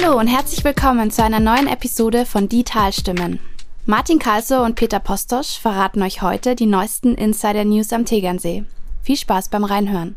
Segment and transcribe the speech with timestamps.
[0.00, 3.40] Hallo und herzlich willkommen zu einer neuen Episode von Die Talstimmen.
[3.84, 8.64] Martin Kalso und Peter Postosch verraten euch heute die neuesten Insider-News am Tegernsee.
[9.02, 10.14] Viel Spaß beim Reinhören.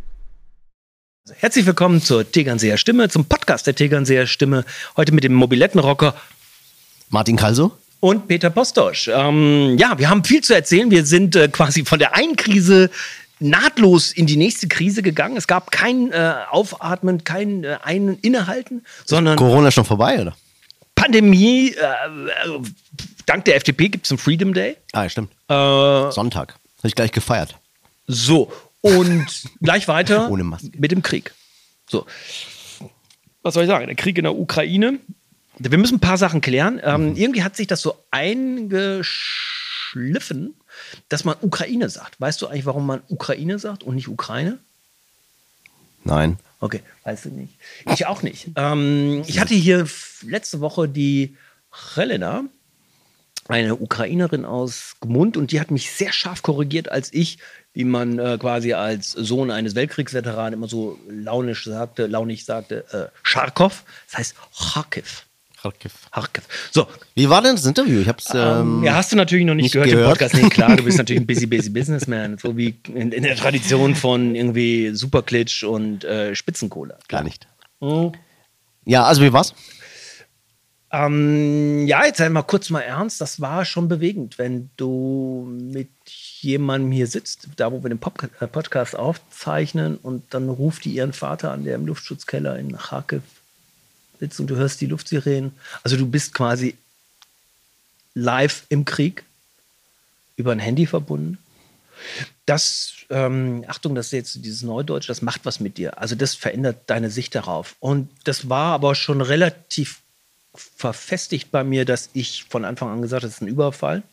[1.37, 4.65] Herzlich willkommen zur Tegernseer Stimme, zum Podcast der Tegernseer Stimme.
[4.97, 6.13] Heute mit dem Mobilettenrocker
[7.09, 7.71] Martin Kalso
[8.01, 9.09] und Peter Postosch.
[9.11, 10.91] Ähm, ja, wir haben viel zu erzählen.
[10.91, 12.91] Wir sind äh, quasi von der einen Krise
[13.41, 15.35] nahtlos in die nächste Krise gegangen.
[15.35, 20.35] Es gab kein äh, Aufatmen, kein äh, ein Innehalten, sondern Corona ist schon vorbei, oder?
[20.95, 21.71] Pandemie.
[21.71, 22.59] Äh, äh
[23.25, 24.77] dank der FDP gibt es einen Freedom Day.
[24.93, 25.31] Ah, stimmt.
[25.47, 26.55] Äh, Sonntag.
[26.79, 27.55] Habe ich gleich gefeiert.
[28.07, 28.51] So,
[28.81, 29.25] und
[29.61, 30.71] gleich weiter Ohne Maske.
[30.77, 31.33] mit dem Krieg.
[31.89, 32.05] So.
[33.41, 33.87] Was soll ich sagen?
[33.87, 34.99] Der Krieg in der Ukraine.
[35.57, 36.79] Wir müssen ein paar Sachen klären.
[36.83, 37.15] Ähm, Mhm.
[37.15, 37.95] Irgendwie hat sich das so
[39.91, 40.55] eingeschliffen,
[41.09, 42.19] dass man Ukraine sagt.
[42.19, 44.59] Weißt du eigentlich, warum man Ukraine sagt und nicht Ukraine?
[46.03, 46.37] Nein.
[46.59, 47.53] Okay, weißt du nicht.
[47.93, 48.49] Ich auch nicht.
[48.55, 49.87] Ähm, ich hatte hier
[50.23, 51.35] letzte Woche die
[51.95, 52.43] Helena,
[53.47, 57.39] eine Ukrainerin aus Gmund, und die hat mich sehr scharf korrigiert, als ich,
[57.73, 63.17] wie man äh, quasi als Sohn eines Weltkriegsveteranen immer so launisch sagte, launig sagte, äh,
[63.23, 63.83] Charkow.
[64.07, 64.35] Das heißt
[65.61, 65.93] Kharkiv.
[66.11, 66.43] Kharkiv.
[66.71, 67.99] So, Wie war denn das Interview?
[67.99, 68.29] Ich hab's.
[68.33, 70.11] Ähm, ja, hast du natürlich noch nicht, nicht gehört, im gehört.
[70.17, 70.33] Podcast.
[70.33, 72.37] Nee, klar, du bist natürlich ein busy, busy Businessman.
[72.39, 76.97] So wie in, in der Tradition von irgendwie Superklitsch und äh, Spitzenkohle.
[77.07, 77.47] Gar nicht.
[77.79, 78.13] Mhm.
[78.85, 79.53] Ja, also wie war's?
[80.91, 83.21] Ähm, ja, jetzt sei mal kurz mal ernst.
[83.21, 85.89] Das war schon bewegend, wenn du mit
[86.39, 90.93] jemandem hier sitzt, da wo wir den Pop äh, Podcast aufzeichnen und dann ruft die
[90.93, 93.21] ihren Vater an, der im Luftschutzkeller in Kharkiv
[94.21, 95.51] sitzt und du hörst die Luftsirenen.
[95.83, 96.75] Also du bist quasi
[98.13, 99.23] live im Krieg
[100.37, 101.37] über ein Handy verbunden.
[102.45, 105.99] Das, ähm, Achtung, das ist jetzt dieses Neudeutsch, das macht was mit dir.
[105.99, 107.75] Also das verändert deine Sicht darauf.
[107.79, 109.99] Und das war aber schon relativ
[110.53, 114.03] verfestigt bei mir, dass ich von Anfang an gesagt habe, das ist ein Überfall.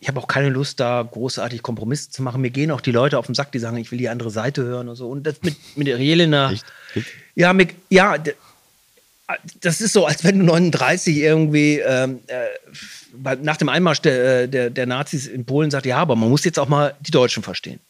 [0.00, 2.40] Ich habe auch keine Lust, da großartig Kompromisse zu machen.
[2.42, 4.62] Mir gehen auch die Leute auf den Sack, die sagen, ich will die andere Seite
[4.62, 5.08] hören und so.
[5.08, 6.52] Und das mit, mit der Jelena.
[6.52, 6.64] Echt?
[6.94, 7.06] Echt?
[7.34, 8.16] Ja, mit, ja,
[9.60, 14.48] das ist so, als wenn du 39 irgendwie ähm, äh, nach dem Einmarsch der, äh,
[14.48, 17.42] der, der Nazis in Polen sagt, ja, aber man muss jetzt auch mal die Deutschen
[17.42, 17.80] verstehen.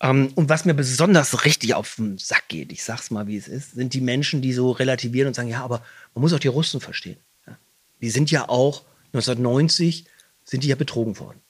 [0.00, 3.48] Ähm, und was mir besonders richtig auf den Sack geht, ich sag's mal, wie es
[3.48, 5.82] ist, sind die Menschen, die so relativieren und sagen, ja, aber
[6.14, 7.16] man muss auch die Russen verstehen.
[7.46, 7.58] Ja.
[8.00, 8.82] Die sind ja auch
[9.12, 10.04] 1990
[10.44, 11.40] sind die ja betrogen worden.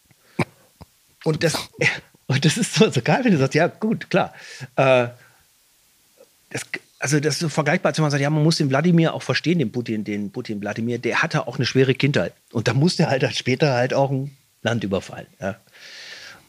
[1.25, 1.55] Und das,
[2.26, 4.34] und das ist so, so geil, wenn du sagst, ja, gut, klar.
[4.76, 5.09] Äh,
[6.50, 6.62] das,
[6.99, 9.23] also das ist so vergleichbar, als wenn man sagt, ja, man muss den Wladimir auch
[9.23, 12.33] verstehen, den Putin, den Putin Wladimir, der hatte auch eine schwere Kindheit.
[12.53, 15.27] Und da musste er halt dann später halt auch ein Land überfallen.
[15.41, 15.57] Ja.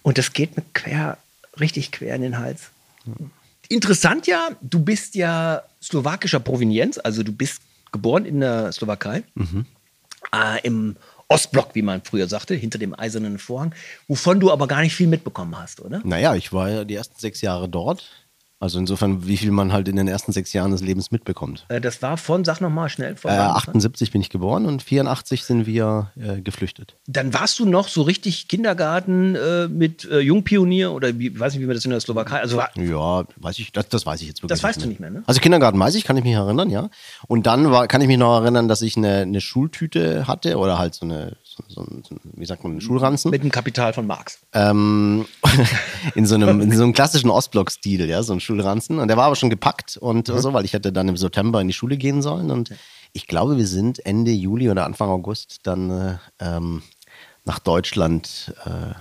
[0.01, 1.17] Und das geht mir quer,
[1.59, 2.71] richtig quer in den Hals.
[3.67, 7.61] Interessant ja, du bist ja slowakischer Provenienz, also du bist
[7.91, 9.23] geboren in der Slowakei,
[10.33, 10.95] äh, im
[11.27, 13.75] Ostblock, wie man früher sagte, hinter dem eisernen Vorhang,
[14.07, 16.01] wovon du aber gar nicht viel mitbekommen hast, oder?
[16.03, 18.09] Naja, ich war ja die ersten sechs Jahre dort.
[18.61, 21.65] Also insofern, wie viel man halt in den ersten sechs Jahren des Lebens mitbekommt.
[21.69, 23.51] Äh, Das war von, sag nochmal schnell, Äh, von wann?
[23.51, 26.97] 78 bin ich geboren und 84 sind wir äh, geflüchtet.
[27.07, 31.61] Dann warst du noch so richtig Kindergarten äh, mit äh, Jungpionier oder wie, weiß nicht,
[31.61, 34.27] wie man das in der Slowakei, also war, Ja, weiß ich, das, das weiß ich
[34.27, 35.23] jetzt wirklich Das weißt du nicht mehr, ne?
[35.25, 36.89] Also Kindergarten weiß ich, kann ich mich erinnern, ja.
[37.27, 40.77] Und dann war, kann ich mich noch erinnern, dass ich eine, eine Schultüte hatte oder
[40.77, 41.37] halt so eine,
[41.67, 43.31] so, so, wie sagt man, Schulranzen.
[43.31, 44.39] mit dem Kapital von Marx.
[44.53, 45.25] Ähm,
[46.15, 48.99] in, so einem, in so einem klassischen Ostblock-Stil, ja, so ein Schulranzen.
[48.99, 51.67] Und der war aber schon gepackt und so, weil ich hätte dann im September in
[51.67, 52.51] die Schule gehen sollen.
[52.51, 52.71] Und
[53.13, 56.83] ich glaube, wir sind Ende Juli oder Anfang August dann äh, ähm,
[57.45, 58.91] nach Deutschland äh,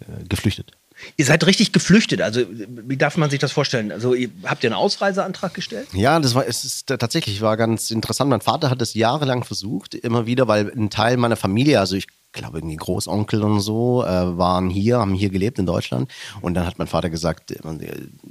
[0.00, 0.72] äh, geflüchtet.
[1.16, 3.92] Ihr seid richtig geflüchtet, also wie darf man sich das vorstellen?
[3.92, 5.88] Also ihr, habt ihr einen Ausreiseantrag gestellt?
[5.92, 8.30] Ja, das war, es ist äh, tatsächlich war ganz interessant.
[8.30, 12.06] Mein Vater hat es jahrelang versucht, immer wieder, weil ein Teil meiner Familie, also ich
[12.36, 16.10] glaube irgendwie Großonkel und so, äh, waren hier, haben hier gelebt in Deutschland.
[16.40, 17.58] Und dann hat mein Vater gesagt, äh,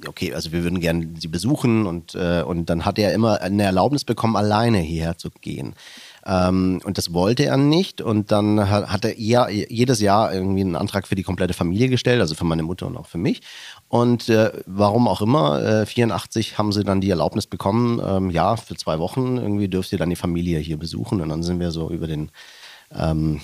[0.08, 3.64] okay, also wir würden gerne sie besuchen und, äh, und dann hat er immer eine
[3.64, 5.76] Erlaubnis bekommen, alleine hierher zu gehen.
[6.26, 8.02] Ähm, und das wollte er nicht.
[8.02, 11.90] Und dann hat, hat er eher, jedes Jahr irgendwie einen Antrag für die komplette Familie
[11.90, 13.42] gestellt, also für meine Mutter und auch für mich.
[13.90, 18.56] Und äh, warum auch immer, äh, 84 haben sie dann die Erlaubnis bekommen, ähm, ja,
[18.56, 21.22] für zwei Wochen irgendwie dürft ihr dann die Familie hier besuchen.
[21.22, 22.32] Und dann sind wir so über den,
[22.98, 23.42] ähm,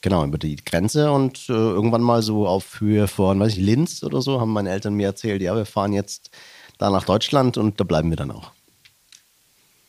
[0.00, 4.02] genau, über die Grenze und äh, irgendwann mal so auf Höhe von, weiß ich, Linz
[4.02, 6.30] oder so, haben meine Eltern mir erzählt, ja, wir fahren jetzt
[6.78, 8.52] da nach Deutschland und da bleiben wir dann auch.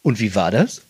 [0.01, 0.83] Und wie war das?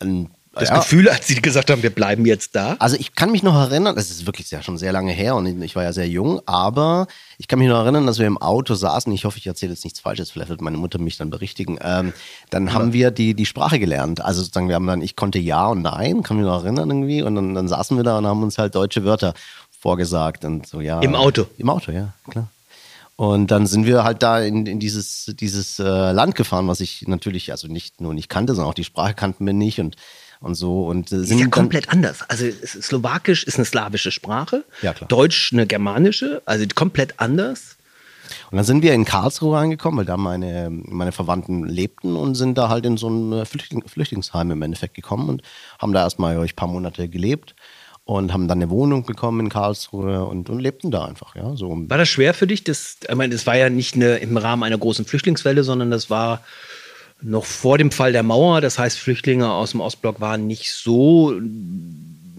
[0.00, 0.78] Ähm, Das Ja.
[0.78, 2.76] Gefühl, als sie gesagt haben, wir bleiben jetzt da.
[2.78, 5.62] Also ich kann mich noch erinnern, das ist wirklich ja schon sehr lange her und
[5.62, 7.06] ich war ja sehr jung, aber
[7.38, 9.12] ich kann mich noch erinnern, dass wir im Auto saßen.
[9.12, 11.78] Ich hoffe, ich erzähle jetzt nichts Falsches, vielleicht wird meine Mutter mich dann berichtigen.
[11.82, 12.12] Ähm,
[12.50, 14.20] dann haben wir die, die Sprache gelernt.
[14.20, 17.22] Also sozusagen, wir haben dann, ich konnte Ja und Nein, kann mich noch erinnern irgendwie.
[17.22, 19.34] Und dann, dann saßen wir da und haben uns halt deutsche Wörter
[19.80, 21.00] vorgesagt und so, ja.
[21.00, 21.46] Im Auto?
[21.56, 22.48] Im Auto, ja, klar.
[23.16, 27.08] Und dann sind wir halt da in, in dieses, dieses äh, Land gefahren, was ich
[27.08, 29.96] natürlich, also nicht nur nicht kannte, sondern auch die Sprache kannten wir nicht und,
[30.40, 30.86] und so.
[30.86, 32.22] Und äh, Ist sind ja komplett anders.
[32.28, 34.92] Also Slowakisch ist eine slawische Sprache, Ja.
[34.92, 37.76] Deutsch eine germanische, also komplett anders.
[38.50, 42.58] Und dann sind wir in Karlsruhe angekommen, weil da meine, meine Verwandten lebten und sind
[42.58, 45.42] da halt in so ein äh, Flüchtling, Flüchtlingsheim im Endeffekt gekommen und
[45.78, 47.54] haben da erstmal ein paar Monate gelebt
[48.04, 51.36] und haben dann eine Wohnung bekommen in Karlsruhe und, und lebten da einfach.
[51.36, 51.76] Ja, so.
[51.88, 52.64] War das schwer für dich?
[52.64, 56.08] Das, ich meine, es war ja nicht eine, im Rahmen einer großen Flüchtlingswelle, sondern das
[56.08, 56.42] war
[57.20, 58.60] noch vor dem Fall der Mauer.
[58.60, 61.34] Das heißt, Flüchtlinge aus dem Ostblock waren nicht so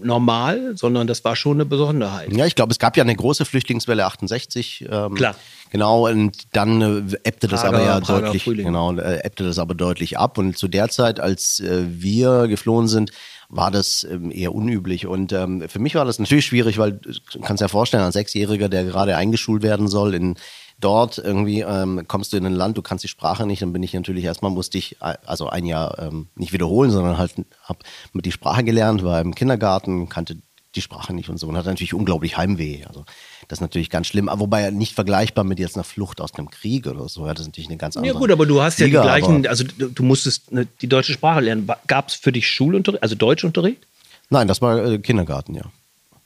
[0.02, 2.32] normal, sondern das war schon eine Besonderheit.
[2.32, 4.86] Ja, ich glaube, es gab ja eine große Flüchtlingswelle 68.
[4.90, 5.34] Ähm, Klar.
[5.70, 8.66] Genau, und dann äh, ebbte das Prager- aber ja Prager deutlich, Frühling.
[8.66, 10.38] genau, äh, ebbte das aber deutlich ab.
[10.38, 13.12] Und zu der Zeit, als äh, wir geflohen sind,
[13.48, 15.06] war das ähm, eher unüblich.
[15.06, 18.14] Und ähm, für mich war das natürlich schwierig, weil du kannst dir ja vorstellen, als
[18.14, 20.36] Sechsjähriger, der gerade eingeschult werden soll in
[20.80, 23.82] dort irgendwie ähm, kommst du in ein Land, du kannst die Sprache nicht, dann bin
[23.82, 27.34] ich natürlich erstmal musste ich äh, also ein Jahr ähm, nicht wiederholen, sondern halt
[27.64, 27.80] habe
[28.12, 30.38] mit die Sprache gelernt, war im Kindergarten, kannte
[30.76, 32.84] die Sprache nicht und so und hatte natürlich unglaublich Heimweh.
[32.86, 33.04] Also
[33.48, 36.50] das ist natürlich ganz schlimm, aber wobei nicht vergleichbar mit jetzt einer Flucht aus einem
[36.50, 37.26] Krieg oder so.
[37.26, 38.14] Ja, das ist natürlich eine ganz andere.
[38.14, 40.86] Ja gut, aber du hast ja Liga, die gleichen, also du, du musstest ne, die
[40.86, 41.68] deutsche Sprache lernen.
[41.88, 43.86] Gab es für dich Schulunterricht, also Deutschunterricht?
[44.28, 45.64] Nein, das war äh, Kindergarten, ja.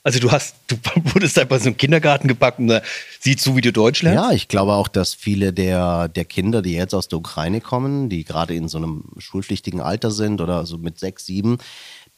[0.05, 0.75] Also du hast, du
[1.13, 2.81] wurdest einfach so einen Kindergarten gepackt und da
[3.19, 4.23] sieh zu, wie du Deutsch lernst?
[4.23, 8.07] Ja, ich glaube auch, dass viele der, der Kinder, die jetzt aus der Ukraine kommen,
[8.07, 11.57] die gerade in so einem schulpflichtigen Alter sind oder so mit sechs, sieben,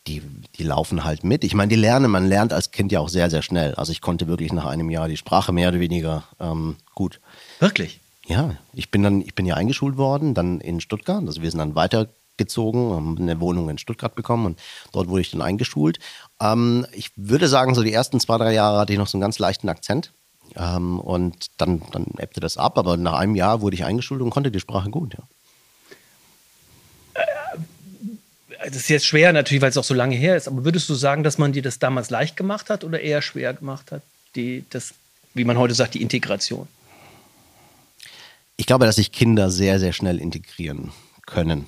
[0.05, 0.21] die,
[0.57, 1.45] die laufen halt mit.
[1.45, 3.73] Ich meine, die lernen, man lernt als Kind ja auch sehr, sehr schnell.
[3.75, 7.21] Also ich konnte wirklich nach einem Jahr die Sprache mehr oder weniger ähm, gut.
[7.59, 8.01] Wirklich?
[8.27, 11.23] Ja, ich bin dann, ich bin ja eingeschult worden, dann in Stuttgart.
[11.25, 11.75] Also wir sind dann
[12.37, 14.59] weitergezogen, haben eine Wohnung in Stuttgart bekommen und
[14.91, 15.99] dort wurde ich dann eingeschult.
[16.39, 19.21] Ähm, ich würde sagen, so die ersten zwei, drei Jahre hatte ich noch so einen
[19.21, 20.11] ganz leichten Akzent.
[20.55, 24.29] Ähm, und dann, dann ebbte das ab, aber nach einem Jahr wurde ich eingeschult und
[24.29, 25.23] konnte die Sprache gut, ja.
[28.65, 30.95] Das ist jetzt schwer natürlich, weil es auch so lange her ist, aber würdest du
[30.95, 34.01] sagen, dass man dir das damals leicht gemacht hat oder eher schwer gemacht hat?
[34.35, 34.93] Die, das,
[35.33, 36.67] wie man heute sagt, die Integration.
[38.57, 40.91] Ich glaube, dass sich Kinder sehr, sehr schnell integrieren
[41.25, 41.67] können.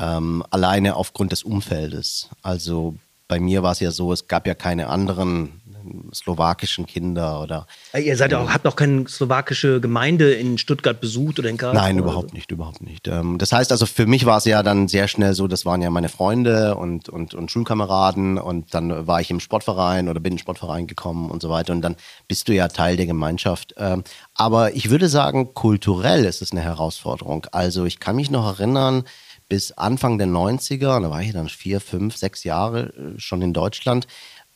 [0.00, 2.30] Ähm, alleine aufgrund des Umfeldes.
[2.42, 2.96] Also
[3.30, 7.66] bei mir war es ja so, es gab ja keine anderen ähm, slowakischen Kinder oder.
[7.96, 11.80] Ihr seid auch, habt auch keine slowakische Gemeinde in Stuttgart besucht oder in Karlsruhe?
[11.80, 12.34] Nein, überhaupt so?
[12.34, 13.06] nicht, überhaupt nicht.
[13.06, 15.80] Ähm, das heißt also, für mich war es ja dann sehr schnell so, das waren
[15.80, 20.32] ja meine Freunde und, und, und Schulkameraden und dann war ich im Sportverein oder bin
[20.32, 21.94] in den Sportverein gekommen und so weiter und dann
[22.26, 23.74] bist du ja Teil der Gemeinschaft.
[23.76, 24.02] Ähm,
[24.34, 27.46] aber ich würde sagen, kulturell ist es eine Herausforderung.
[27.52, 29.04] Also ich kann mich noch erinnern,
[29.50, 33.52] bis Anfang der 90er, da war ich dann vier, fünf, sechs Jahre äh, schon in
[33.52, 34.06] Deutschland,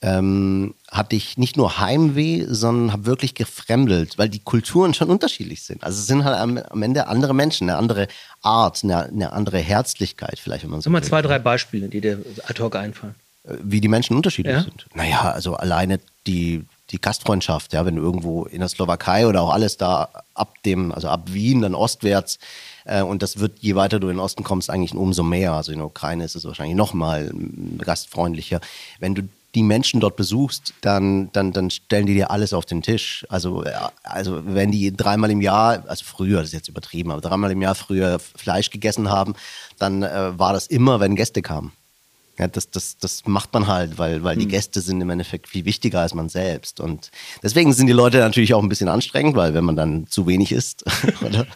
[0.00, 5.62] ähm, hatte ich nicht nur Heimweh, sondern habe wirklich gefremdelt, weil die Kulturen schon unterschiedlich
[5.62, 5.82] sind.
[5.82, 8.06] Also es sind halt am, am Ende andere Menschen, eine andere
[8.42, 12.18] Art, eine, eine andere Herzlichkeit vielleicht, wenn man so mal zwei, drei Beispiele, die dir
[12.46, 13.14] ad hoc einfallen.
[13.44, 14.62] Äh, Wie die Menschen unterschiedlich Ja?
[14.62, 14.86] sind.
[14.94, 19.50] Naja, also alleine die, die Gastfreundschaft, ja, wenn du irgendwo in der Slowakei oder auch
[19.50, 22.38] alles da ab dem, also ab Wien, dann ostwärts,
[23.02, 25.52] und das wird, je weiter du in den Osten kommst, eigentlich umso mehr.
[25.52, 28.60] Also in der Ukraine ist es wahrscheinlich noch mal mm, gastfreundlicher.
[29.00, 29.22] Wenn du
[29.54, 33.24] die Menschen dort besuchst, dann, dann, dann stellen die dir alles auf den Tisch.
[33.28, 37.20] Also, ja, also wenn die dreimal im Jahr, also früher, das ist jetzt übertrieben, aber
[37.20, 39.34] dreimal im Jahr früher Fleisch gegessen haben,
[39.78, 41.72] dann äh, war das immer, wenn Gäste kamen.
[42.38, 44.40] Ja, das, das, das macht man halt, weil, weil Hm.
[44.40, 46.80] die Gäste sind im Endeffekt viel wichtiger als man selbst.
[46.80, 47.10] Und
[47.42, 50.50] deswegen sind die Leute natürlich auch ein bisschen anstrengend, weil wenn man dann zu wenig
[50.50, 50.84] isst
[51.22, 51.46] oder,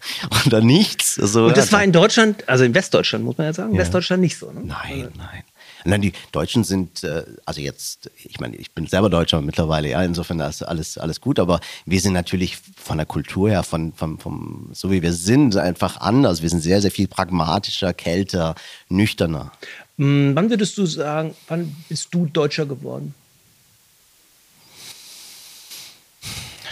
[0.47, 1.17] oder nichts.
[1.17, 3.81] So, Und das ja, war in Deutschland, also in Westdeutschland, muss man ja sagen, Ja.
[3.81, 4.61] Westdeutschland nicht so, ne?
[4.65, 5.43] Nein, nein.
[5.89, 10.03] Nein, die Deutschen sind, äh, also jetzt, ich meine, ich bin selber Deutscher mittlerweile, ja,
[10.03, 14.19] insofern ist alles, alles gut, aber wir sind natürlich von der Kultur her, von, von,
[14.19, 16.43] vom, so wie wir sind, einfach anders.
[16.43, 18.55] Wir sind sehr, sehr viel pragmatischer, kälter,
[18.89, 19.53] nüchterner.
[19.97, 23.15] Hm, Wann würdest du sagen, wann bist du Deutscher geworden?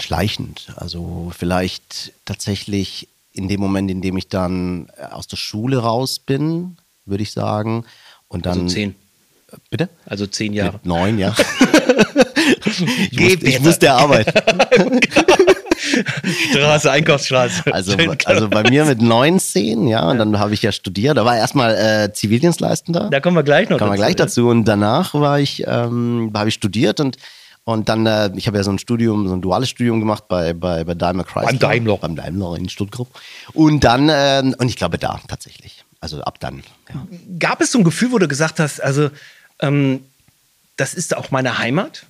[0.06, 0.72] schleichend.
[0.76, 6.76] Also vielleicht tatsächlich in dem Moment, in dem ich dann aus der Schule raus bin,
[7.04, 7.84] würde ich sagen.
[8.28, 8.60] Und dann.
[8.62, 8.94] Also zehn.
[9.70, 9.88] Bitte?
[10.04, 10.74] Also zehn Jahre.
[10.74, 11.34] Mit neun, ja.
[13.10, 13.60] ich, musste, ich Peter.
[13.62, 15.00] musste arbeiten.
[16.50, 17.72] Straße, Einkaufsstraße.
[17.72, 21.16] Also, also bei mir mit 19, ja, und dann habe ich ja studiert.
[21.16, 23.08] Da war erstmal äh, Zivildienstleistender.
[23.10, 24.48] Da kommen wir gleich noch Kommen wir gleich dazu.
[24.48, 27.16] Und danach war ich, ähm, habe ich studiert und
[27.68, 30.52] und dann, äh, ich habe ja so ein Studium, so ein duales Studium gemacht bei,
[30.52, 31.46] bei, bei Daimler Chrysler.
[31.46, 31.96] Beim Daimler.
[31.96, 33.08] Beim Daimler in Stuttgart.
[33.54, 35.84] Und dann, äh, und ich glaube da tatsächlich.
[35.98, 36.62] Also ab dann.
[36.88, 37.04] Ja.
[37.40, 39.10] Gab es so ein Gefühl, wo du gesagt hast, also
[39.60, 40.04] ähm,
[40.76, 42.06] das ist auch meine Heimat?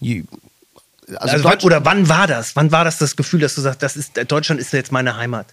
[0.00, 2.56] Also, also wann, oder wann war das?
[2.56, 5.46] Wann war das das Gefühl, dass du sagst, das ist Deutschland ist jetzt meine Heimat?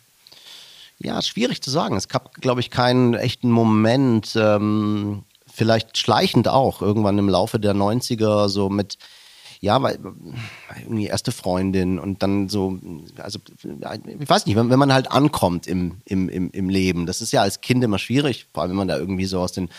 [0.99, 1.95] Ja, schwierig zu sagen.
[1.95, 4.35] Es gab, glaube ich, keinen echten Moment.
[4.35, 5.23] Ähm,
[5.53, 8.97] vielleicht schleichend auch, irgendwann im Laufe der 90er, so mit,
[9.63, 9.97] ja, weil
[10.81, 12.79] irgendwie erste Freundin und dann so,
[13.15, 13.39] also
[14.19, 17.31] ich weiß nicht, wenn, wenn man halt ankommt im, im, im, im Leben, das ist
[17.31, 19.69] ja als Kind immer schwierig, vor allem wenn man da irgendwie so aus den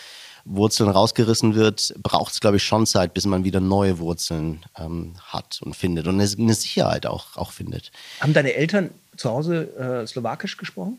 [0.43, 5.13] Wurzeln rausgerissen wird, braucht es, glaube ich, schon Zeit, bis man wieder neue Wurzeln ähm,
[5.23, 7.91] hat und findet und eine, Sicherheit auch, auch findet.
[8.21, 10.97] Haben deine Eltern zu Hause äh, Slowakisch gesprochen?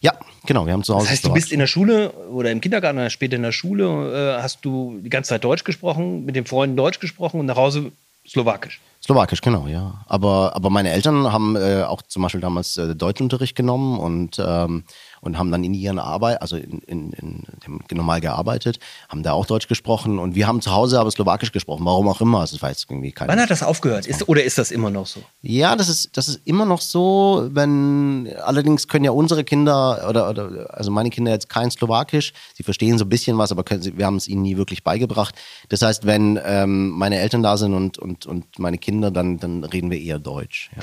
[0.00, 0.14] Ja,
[0.46, 1.04] genau, wir haben zu Hause.
[1.04, 4.36] Das heißt, du bist in der Schule oder im Kindergarten oder später in der Schule,
[4.38, 7.56] äh, hast du die ganze Zeit Deutsch gesprochen, mit den Freunden Deutsch gesprochen und nach
[7.56, 7.92] Hause
[8.28, 8.80] Slowakisch.
[9.02, 10.04] Slowakisch, genau, ja.
[10.06, 14.84] Aber, aber meine Eltern haben äh, auch zum Beispiel damals äh, Deutschunterricht genommen und ähm,
[15.20, 19.32] und haben dann in ihren Arbeit, also in, in, in dem normal gearbeitet, haben da
[19.32, 22.40] auch Deutsch gesprochen und wir haben zu Hause aber Slowakisch gesprochen, warum auch immer.
[22.40, 24.06] Also, weiß irgendwie keine Wann hat das aufgehört?
[24.06, 25.22] Ist, oder ist das immer noch so?
[25.42, 30.30] Ja, das ist, das ist immer noch so, wenn, allerdings können ja unsere Kinder oder,
[30.30, 33.96] oder also meine Kinder jetzt kein Slowakisch, sie verstehen so ein bisschen was, aber können,
[33.96, 35.34] wir haben es ihnen nie wirklich beigebracht.
[35.68, 39.64] Das heißt, wenn ähm, meine Eltern da sind und, und, und meine Kinder, dann, dann
[39.64, 40.70] reden wir eher Deutsch.
[40.76, 40.82] Ja.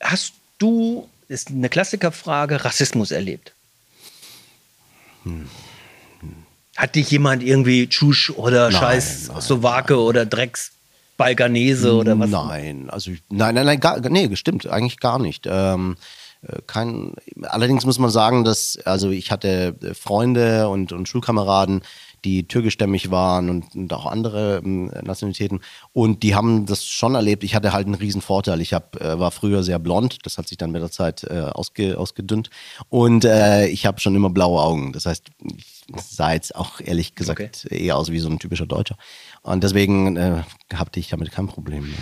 [0.00, 3.52] Hast du, ist eine Klassikerfrage, Rassismus erlebt?
[6.76, 10.02] Hat dich jemand irgendwie Tschusch oder nein, Scheiß nein, Slowake nein.
[10.02, 10.72] oder Drecks
[11.16, 12.30] Balkanese oder was?
[12.30, 15.46] Nein, also nein, nein, nein, gar, nee, stimmt, eigentlich gar nicht.
[15.50, 15.96] Ähm,
[16.42, 21.82] äh, kein, allerdings muss man sagen, dass, also ich hatte Freunde und, und Schulkameraden,
[22.24, 25.60] die türkischstämmig waren und, und auch andere ähm, Nationalitäten.
[25.92, 27.44] Und die haben das schon erlebt.
[27.44, 28.60] Ich hatte halt einen riesen Vorteil.
[28.60, 31.40] Ich hab, äh, war früher sehr blond, das hat sich dann mit der Zeit äh,
[31.40, 32.50] ausge, ausgedünnt.
[32.88, 34.92] Und äh, ich habe schon immer blaue Augen.
[34.92, 37.84] Das heißt, ich sah jetzt auch ehrlich gesagt okay.
[37.84, 38.96] eher aus wie so ein typischer Deutscher.
[39.42, 40.42] Und deswegen äh,
[40.74, 41.94] hatte ich damit kein Problem.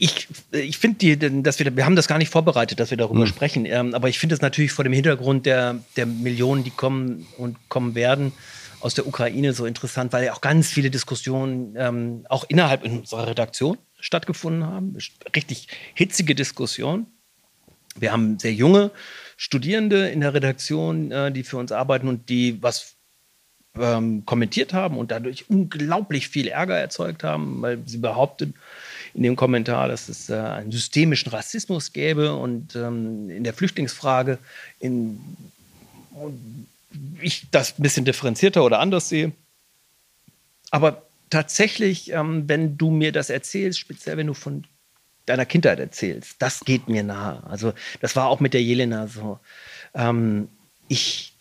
[0.00, 3.26] Ich, ich finde, dass wir, wir haben das gar nicht vorbereitet, dass wir darüber mhm.
[3.26, 3.66] sprechen.
[3.66, 7.56] Ähm, aber ich finde es natürlich vor dem Hintergrund der, der Millionen, die kommen und
[7.68, 8.32] kommen werden,
[8.80, 13.26] aus der Ukraine so interessant, weil ja auch ganz viele Diskussionen ähm, auch innerhalb unserer
[13.26, 14.96] Redaktion stattgefunden haben.
[15.34, 17.06] Richtig hitzige Diskussionen.
[17.96, 18.90] Wir haben sehr junge
[19.36, 22.96] Studierende in der Redaktion, äh, die für uns arbeiten und die was
[23.78, 28.54] ähm, kommentiert haben und dadurch unglaublich viel Ärger erzeugt haben, weil sie behaupten
[29.14, 34.38] in dem Kommentar, dass es äh, einen systemischen Rassismus gäbe und ähm, in der Flüchtlingsfrage
[34.78, 35.20] in,
[37.20, 39.32] ich das ein bisschen differenzierter oder anders sehe.
[40.70, 44.64] Aber tatsächlich, ähm, wenn du mir das erzählst, speziell wenn du von
[45.26, 47.44] deiner Kindheit erzählst, das geht mir nahe.
[47.44, 49.38] Also das war auch mit der Jelena so.
[49.94, 50.48] Ähm,
[50.88, 51.34] ich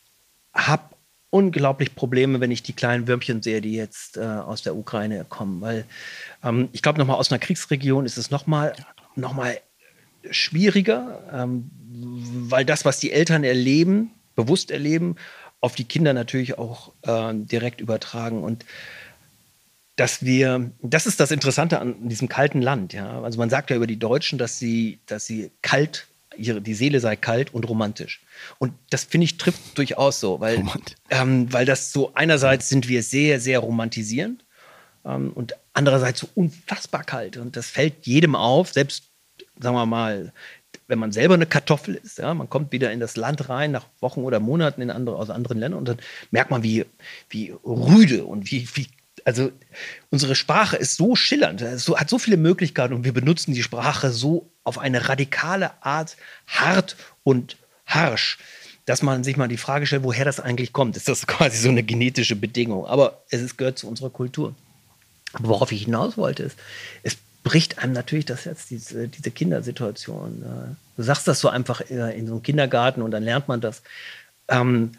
[0.54, 0.84] habe
[1.30, 5.62] unglaublich Probleme, wenn ich die kleinen Würmchen sehe, die jetzt äh, aus der Ukraine kommen,
[5.62, 5.86] weil
[6.44, 8.74] ähm, ich glaube, nochmal aus einer Kriegsregion ist es nochmal
[9.16, 9.58] noch mal
[10.30, 11.70] schwieriger, ähm,
[12.50, 15.18] weil das, was die Eltern erleben, bewusst erleben,
[15.60, 18.44] auf die Kinder natürlich auch äh, direkt übertragen.
[18.44, 18.64] Und
[19.98, 23.22] dass wir, das ist das Interessante an diesem kalten Land, ja.
[23.22, 27.00] Also man sagt ja über die Deutschen, dass sie, dass sie kalt, ihre, die Seele
[27.00, 28.22] sei kalt und romantisch.
[28.60, 30.64] Und das finde ich trifft durchaus so, weil,
[31.10, 34.46] ähm, weil das so einerseits sind wir sehr, sehr romantisierend
[35.04, 37.38] ähm, und andererseits so unfassbar kalt.
[37.38, 39.06] Und das fällt jedem auf, selbst,
[39.60, 40.32] sagen wir mal,
[40.88, 43.86] wenn man selber eine Kartoffel ist, ja, man kommt wieder in das Land rein nach
[44.00, 45.98] Wochen oder Monaten in andere, aus anderen Ländern und dann
[46.32, 46.86] merkt man, wie,
[47.30, 48.88] wie rüde und wie, wie
[49.26, 49.52] also
[50.10, 54.12] unsere Sprache ist so schillernd, so, hat so viele Möglichkeiten und wir benutzen die Sprache
[54.12, 56.16] so auf eine radikale Art
[56.48, 58.38] hart und harsch,
[58.86, 60.96] dass man sich mal die Frage stellt, woher das eigentlich kommt.
[60.96, 62.86] Ist das quasi so eine genetische Bedingung?
[62.86, 64.56] Aber es ist, gehört zu unserer Kultur.
[65.40, 66.58] worauf ich hinaus wollte, ist,
[67.04, 67.18] es
[67.48, 70.44] bricht einem natürlich das Herz, diese, diese Kindersituation.
[70.44, 73.62] Äh, du sagst das so einfach äh, in so einem Kindergarten und dann lernt man
[73.62, 73.84] das.
[74.50, 74.92] Ähm,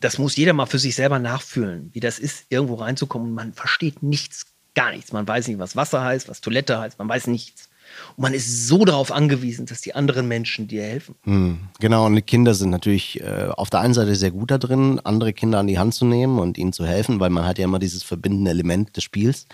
[0.00, 3.32] das muss jeder mal für sich selber nachfühlen, wie das ist, irgendwo reinzukommen.
[3.32, 5.12] Man versteht nichts, gar nichts.
[5.12, 7.70] Man weiß nicht, was Wasser heißt, was Toilette heißt, man weiß nichts.
[8.16, 11.14] Und man ist so darauf angewiesen, dass die anderen Menschen dir helfen.
[11.24, 14.58] Hm, genau, und die Kinder sind natürlich äh, auf der einen Seite sehr gut da
[14.58, 17.58] drin, andere Kinder an die Hand zu nehmen und ihnen zu helfen, weil man hat
[17.58, 19.46] ja immer dieses verbindende Element des Spiels.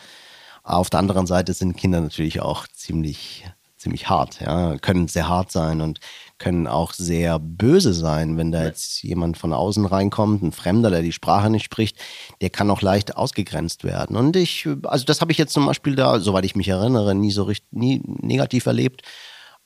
[0.66, 3.44] Auf der anderen Seite sind Kinder natürlich auch ziemlich
[3.76, 6.00] ziemlich hart, ja, können sehr hart sein und
[6.38, 11.02] können auch sehr böse sein, wenn da jetzt jemand von außen reinkommt, ein Fremder, der
[11.02, 11.96] die Sprache nicht spricht,
[12.40, 14.16] der kann auch leicht ausgegrenzt werden.
[14.16, 17.30] Und ich, also das habe ich jetzt zum Beispiel da, soweit ich mich erinnere, nie
[17.30, 19.02] so richtig, nie negativ erlebt.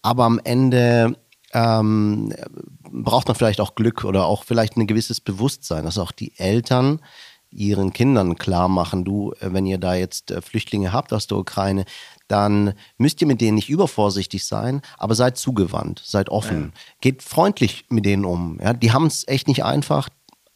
[0.03, 1.17] Aber am Ende
[1.55, 2.35] ähm,
[2.91, 7.01] braucht man vielleicht auch Glück oder auch vielleicht ein gewisses Bewusstsein, dass auch die Eltern
[7.51, 11.39] ihren Kindern klar machen, du, äh, wenn ihr da jetzt äh, Flüchtlinge habt aus der
[11.39, 11.85] Ukraine,
[12.29, 16.81] dann müsst ihr mit denen nicht übervorsichtig sein, aber seid zugewandt, seid offen, ja.
[17.01, 18.59] geht freundlich mit denen um.
[18.63, 20.09] Ja, die haben es echt nicht einfach.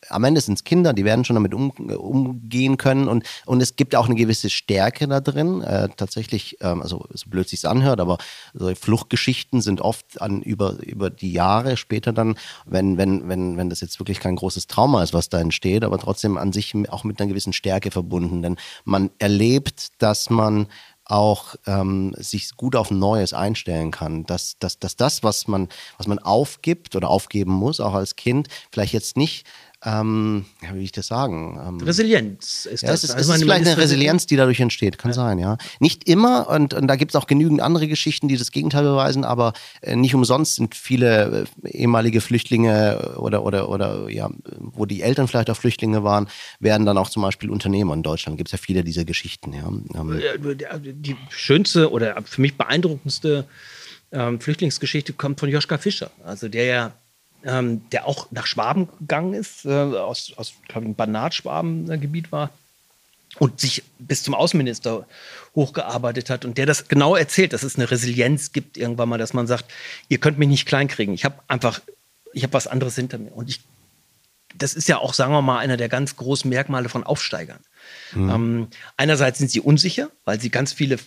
[0.08, 3.76] Am Ende sind es Kinder, die werden schon damit um, umgehen können und, und es
[3.76, 5.62] gibt auch eine gewisse Stärke da drin.
[5.62, 8.18] Äh, tatsächlich, ähm, also so blöd sich anhört, aber
[8.52, 13.70] so Fluchtgeschichten sind oft an, über, über die Jahre später dann, wenn, wenn, wenn, wenn
[13.70, 17.04] das jetzt wirklich kein großes Trauma ist, was da entsteht, aber trotzdem an sich auch
[17.04, 18.42] mit einer gewissen Stärke verbunden.
[18.42, 20.66] Denn man erlebt, dass man
[21.06, 24.25] auch ähm, sich gut auf Neues einstellen kann.
[24.25, 25.68] Dass, dass, dass das, was man,
[25.99, 29.46] was man aufgibt oder aufgeben muss, auch als Kind, vielleicht jetzt nicht
[29.84, 31.60] ähm, ja, wie will ich das sagen?
[31.62, 33.04] Ähm, Resilienz ist ja, das.
[33.04, 35.14] Es ist, also es ist vielleicht eine Resilienz, die dadurch entsteht, kann ja.
[35.14, 35.58] sein, ja.
[35.78, 39.24] Nicht immer, und, und da gibt es auch genügend andere Geschichten, die das Gegenteil beweisen,
[39.24, 45.02] aber äh, nicht umsonst sind viele äh, ehemalige Flüchtlinge oder, oder, oder ja, wo die
[45.02, 46.28] Eltern vielleicht auch Flüchtlinge waren,
[46.60, 48.38] werden dann auch zum Beispiel Unternehmer in Deutschland.
[48.38, 49.68] Gibt es ja viele dieser Geschichten, ja.
[49.68, 50.20] Ähm,
[50.82, 53.44] die schönste oder für mich beeindruckendste
[54.12, 56.92] ähm, Flüchtlingsgeschichte kommt von Joschka Fischer, also der ja
[57.44, 62.50] ähm, der auch nach Schwaben gegangen ist, äh, aus, aus glaube ich, Banat-Schwaben-Gebiet war
[63.38, 65.06] und sich bis zum Außenminister
[65.54, 69.34] hochgearbeitet hat und der das genau erzählt, dass es eine Resilienz gibt irgendwann mal, dass
[69.34, 69.66] man sagt,
[70.08, 71.14] ihr könnt mich nicht kleinkriegen.
[71.14, 71.80] Ich habe einfach,
[72.32, 73.32] ich habe was anderes hinter mir.
[73.32, 73.60] Und ich,
[74.54, 77.60] das ist ja auch, sagen wir mal, einer der ganz großen Merkmale von Aufsteigern.
[78.12, 78.30] Mhm.
[78.30, 80.98] Ähm, einerseits sind sie unsicher, weil sie ganz viele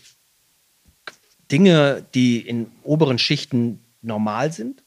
[1.52, 4.84] Dinge, die in oberen Schichten normal sind,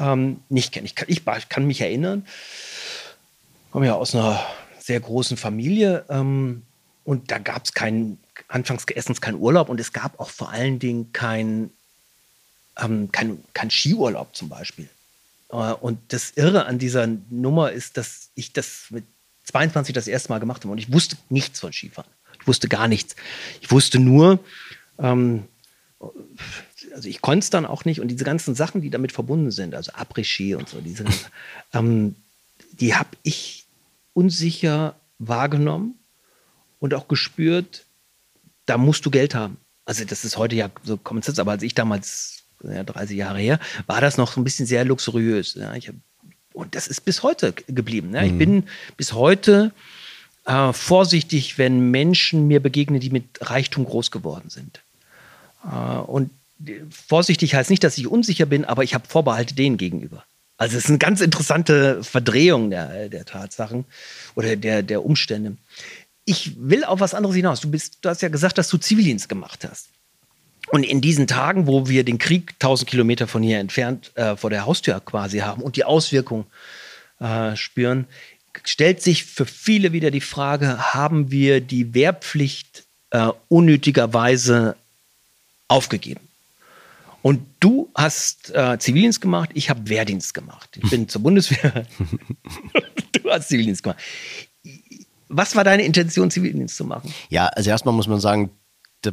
[0.00, 0.86] ähm, nicht kennen.
[0.86, 4.44] Ich kann, ich, ich kann mich erinnern, ich komme ja aus einer
[4.80, 6.62] sehr großen Familie ähm,
[7.04, 10.78] und da gab es keinen, anfangs erstens keinen Urlaub und es gab auch vor allen
[10.78, 11.70] Dingen keinen
[12.80, 14.88] ähm, kein, kein Skiurlaub zum Beispiel.
[15.50, 19.04] Äh, und das Irre an dieser Nummer ist, dass ich das mit
[19.44, 22.10] 22 das erste Mal gemacht habe und ich wusste nichts von Skifahren.
[22.40, 23.16] Ich wusste gar nichts.
[23.60, 24.38] Ich wusste nur,
[24.98, 25.44] ähm,
[26.94, 29.74] also ich konnte es dann auch nicht und diese ganzen Sachen, die damit verbunden sind,
[29.74, 31.04] also Après-Ski und so, diese,
[31.72, 32.16] ähm,
[32.72, 33.66] die habe ich
[34.12, 35.94] unsicher wahrgenommen
[36.78, 37.84] und auch gespürt,
[38.66, 39.58] da musst du Geld haben.
[39.84, 43.38] Also das ist heute ja so Common Sense, aber als ich damals, ja, 30 Jahre
[43.38, 45.54] her, war das noch ein bisschen sehr luxuriös.
[45.54, 45.72] Ja.
[45.72, 45.94] Hab,
[46.52, 48.14] und das ist bis heute geblieben.
[48.16, 48.38] Ich mhm.
[48.38, 48.64] bin
[48.96, 49.72] bis heute
[50.44, 54.80] äh, vorsichtig, wenn Menschen mir begegnen, die mit Reichtum groß geworden sind.
[55.64, 56.30] Äh, und
[56.90, 60.24] vorsichtig heißt nicht, dass ich unsicher bin, aber ich habe Vorbehalte denen gegenüber.
[60.56, 63.86] Also es ist eine ganz interessante Verdrehung der, der Tatsachen
[64.34, 65.56] oder der, der Umstände.
[66.26, 67.60] Ich will auf was anderes hinaus.
[67.60, 69.88] Du, bist, du hast ja gesagt, dass du Zivildienst gemacht hast.
[70.68, 74.50] Und in diesen Tagen, wo wir den Krieg 1000 Kilometer von hier entfernt äh, vor
[74.50, 76.44] der Haustür quasi haben und die Auswirkungen
[77.20, 78.06] äh, spüren,
[78.62, 84.76] stellt sich für viele wieder die Frage, haben wir die Wehrpflicht äh, unnötigerweise
[85.68, 86.29] aufgegeben?
[87.22, 90.78] Und du hast äh, Zivildienst gemacht, ich habe Wehrdienst gemacht.
[90.82, 91.84] Ich bin zur Bundeswehr.
[93.12, 93.98] du hast Zivildienst gemacht.
[95.28, 97.12] Was war deine Intention, Zivildienst zu machen?
[97.28, 98.50] Ja, also erstmal muss man sagen,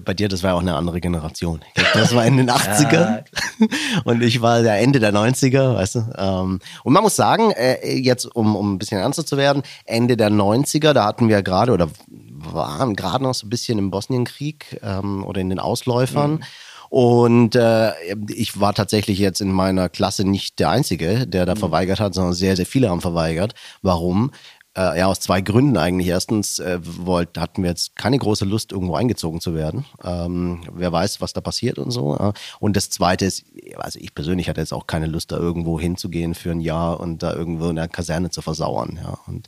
[0.04, 1.62] bei dir, das war ja auch eine andere Generation.
[1.94, 3.24] Das war in den 80ern
[4.04, 6.00] und ich war der Ende der 90er, weißt du.
[6.18, 10.18] Ähm, und man muss sagen, äh, jetzt um, um ein bisschen ernster zu werden, Ende
[10.18, 14.80] der 90er, da hatten wir gerade oder waren gerade noch so ein bisschen im Bosnienkrieg
[14.84, 16.32] ähm, oder in den Ausläufern.
[16.32, 16.44] Mhm.
[16.90, 17.92] Und äh,
[18.30, 21.60] ich war tatsächlich jetzt in meiner Klasse nicht der Einzige, der da mhm.
[21.60, 23.54] verweigert hat, sondern sehr, sehr viele haben verweigert.
[23.82, 24.32] Warum?
[24.78, 26.08] Äh, ja, aus zwei Gründen eigentlich.
[26.08, 29.86] Erstens äh, wollt, hatten wir jetzt keine große Lust, irgendwo eingezogen zu werden.
[30.04, 32.16] Ähm, wer weiß, was da passiert und so.
[32.16, 32.34] Äh.
[32.60, 36.36] Und das Zweite ist, also ich persönlich hatte jetzt auch keine Lust, da irgendwo hinzugehen
[36.36, 39.00] für ein Jahr und da irgendwo in der Kaserne zu versauern.
[39.02, 39.48] Ja, und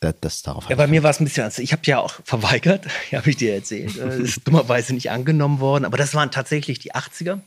[0.00, 0.68] das, das darauf.
[0.68, 3.36] Ja, bei mir war es ein bisschen, also ich habe ja auch verweigert, habe ich
[3.36, 3.98] dir erzählt.
[3.98, 7.40] Das ist dummerweise nicht angenommen worden, aber das waren tatsächlich die 80er.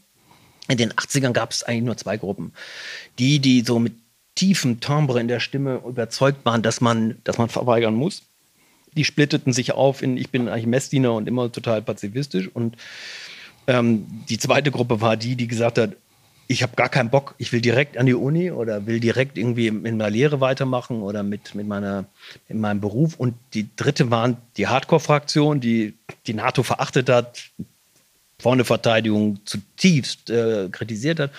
[0.67, 2.54] In den 80ern gab es eigentlich nur zwei Gruppen.
[3.19, 3.93] Die, die so mit
[4.35, 8.23] tiefen Timbre in der Stimme überzeugt waren, dass man, dass man verweigern muss.
[8.95, 12.49] Die splitteten sich auf in, ich bin eigentlich Messdiener und immer total pazifistisch.
[12.53, 12.77] Und
[13.67, 15.91] ähm, die zweite Gruppe war die, die gesagt hat,
[16.47, 19.67] ich habe gar keinen Bock, ich will direkt an die Uni oder will direkt irgendwie
[19.67, 22.05] in meiner Lehre weitermachen oder mit, mit meiner,
[22.49, 23.15] in meinem Beruf.
[23.15, 25.93] Und die dritte waren die Hardcore-Fraktion, die
[26.27, 27.51] die NATO verachtet hat,
[28.39, 31.31] vorne Verteidigung zutiefst äh, kritisiert hat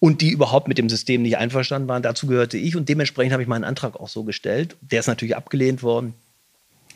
[0.00, 2.02] und die überhaupt mit dem System nicht einverstanden waren.
[2.02, 4.76] Dazu gehörte ich und dementsprechend habe ich meinen Antrag auch so gestellt.
[4.80, 6.14] Der ist natürlich abgelehnt worden.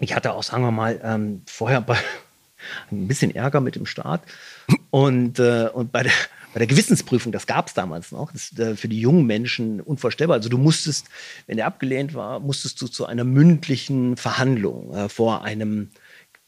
[0.01, 1.97] Ich hatte auch, sagen wir mal, ähm, vorher bei,
[2.91, 4.23] ein bisschen Ärger mit dem Staat
[4.91, 6.13] und, äh, und bei der
[6.53, 9.81] bei der Gewissensprüfung, das gab es damals noch, das ist äh, für die jungen Menschen
[9.81, 10.37] unvorstellbar.
[10.37, 11.07] Also du musstest,
[11.47, 15.91] wenn der abgelehnt war, musstest du zu einer mündlichen Verhandlung äh, vor einem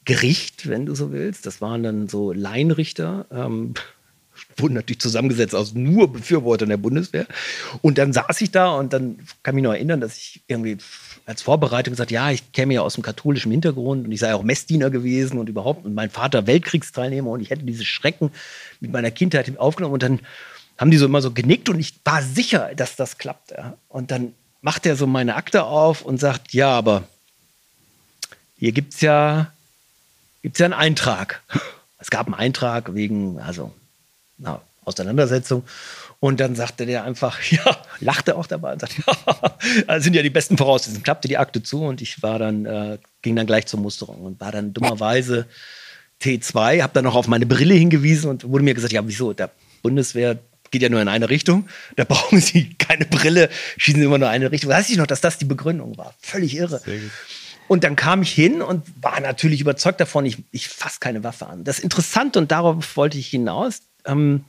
[0.04, 1.46] Gericht, wenn du so willst.
[1.46, 3.74] Das waren dann so Laienrichter, ähm,
[4.56, 7.26] wurden natürlich zusammengesetzt aus nur Befürwortern der Bundeswehr.
[7.82, 10.78] Und dann saß ich da und dann kann mich noch erinnern, dass ich irgendwie
[11.26, 14.42] als Vorbereitung gesagt, ja, ich käme ja aus dem katholischen Hintergrund und ich sei auch
[14.42, 18.30] Messdiener gewesen und überhaupt und mein Vater Weltkriegsteilnehmer und ich hätte diese Schrecken
[18.80, 20.20] mit meiner Kindheit aufgenommen und dann
[20.76, 23.52] haben die so immer so genickt und ich war sicher, dass das klappt.
[23.52, 23.76] Ja.
[23.88, 27.04] Und dann macht er so meine Akte auf und sagt, ja, aber
[28.56, 29.52] hier gibt es ja,
[30.42, 31.42] gibt's ja einen Eintrag.
[31.98, 33.72] Es gab einen Eintrag wegen, also,
[34.38, 35.64] na, Auseinandersetzung.
[36.20, 40.22] Und dann sagte der einfach, ja, lachte auch dabei und sagte, ja, das sind ja
[40.22, 41.02] die besten Voraussetzungen.
[41.02, 44.40] Klappte die Akte zu und ich war dann, äh, ging dann gleich zur Musterung und
[44.40, 45.46] war dann dummerweise
[46.22, 49.50] T2, habe dann noch auf meine Brille hingewiesen und wurde mir gesagt, ja, wieso, der
[49.82, 50.38] Bundeswehr
[50.70, 54.28] geht ja nur in eine Richtung, da brauchen Sie keine Brille, schießen Sie immer nur
[54.28, 54.70] in eine Richtung.
[54.70, 56.14] Weiß ich noch, dass das die Begründung war.
[56.20, 56.80] Völlig irre.
[57.68, 61.46] Und dann kam ich hin und war natürlich überzeugt davon, ich, ich fasse keine Waffe
[61.46, 61.64] an.
[61.64, 64.44] Das Interessante, und darauf wollte ich hinaus, ähm,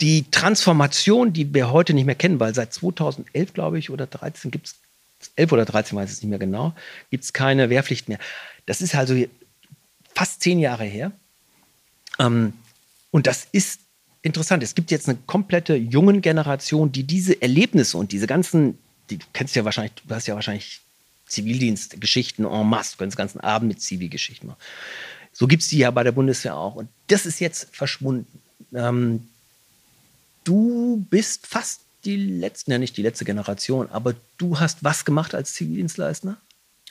[0.00, 4.50] die Transformation, die wir heute nicht mehr kennen, weil seit 2011, glaube ich, oder 13
[4.50, 4.76] gibt es,
[5.34, 6.74] 11 oder 13 weiß ich nicht mehr genau,
[7.10, 8.18] gibt es keine Wehrpflicht mehr.
[8.66, 9.16] Das ist also
[10.14, 11.12] fast zehn Jahre her.
[12.18, 12.52] Ähm,
[13.10, 13.80] und das ist
[14.22, 14.62] interessant.
[14.62, 18.78] Es gibt jetzt eine komplette jungen Generation, die diese Erlebnisse und diese ganzen,
[19.10, 20.80] die, du kennst ja wahrscheinlich, du hast ja wahrscheinlich
[21.26, 24.58] Zivildienstgeschichten en masse, du kannst den ganzen Abend mit Zivilgeschichten machen.
[25.38, 26.74] So gibt es die ja bei der Bundeswehr auch.
[26.74, 28.40] Und das ist jetzt verschwunden.
[28.74, 29.28] Ähm,
[30.42, 35.36] du bist fast die letzte, ja nicht die letzte Generation, aber du hast was gemacht
[35.36, 36.38] als Zivildienstleister?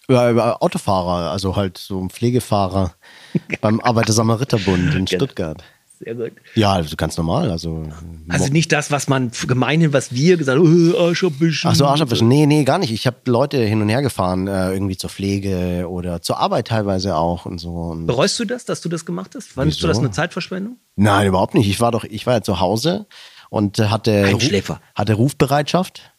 [0.08, 2.96] Ja, Autofahrer, also halt so ein Pflegefahrer
[3.60, 5.26] beim Arbeiter-Samariter-Bund in genau.
[5.26, 5.62] Stuttgart.
[6.00, 6.34] Sehr gut.
[6.54, 7.50] Ja, also ganz normal.
[7.50, 7.84] Also,
[8.30, 11.72] also nicht das, was man gemeinhin, was wir gesagt haben, oh, Arschabischen.
[11.72, 12.28] Ach so, Arschabischen.
[12.28, 12.92] Nee, nee, gar nicht.
[12.92, 17.16] Ich habe Leute hin und her gefahren, äh, irgendwie zur Pflege oder zur Arbeit teilweise
[17.16, 17.72] auch und so.
[17.72, 19.50] Und Bereust du das, dass du das gemacht hast?
[19.50, 20.78] Fandest du das eine Zeitverschwendung?
[20.96, 21.68] Nein, überhaupt nicht.
[21.68, 23.08] Ich war doch, ich war ja zu Hause
[23.50, 26.12] und hatte, Ruf, hatte Rufbereitschaft.